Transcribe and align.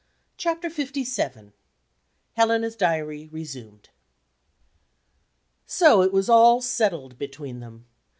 CHAPTER 0.35 0.67
LVII. 0.67 1.53
HELENA'S 2.33 2.75
DIARY 2.75 3.29
RESUMED. 3.31 3.89
So 5.67 6.01
it 6.01 6.11
was 6.11 6.27
all 6.27 6.59
settled 6.59 7.19
between 7.19 7.59
them. 7.59 7.85